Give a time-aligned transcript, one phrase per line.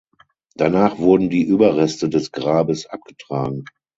[0.55, 3.65] Danach wurden die Überreste des Grabes abgetragen.